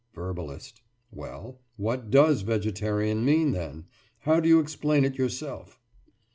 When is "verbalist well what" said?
0.15-2.09